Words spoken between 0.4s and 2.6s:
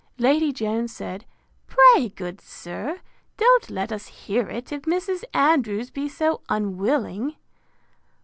Jones said, Pray, good